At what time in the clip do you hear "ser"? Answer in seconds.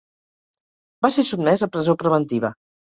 1.19-1.27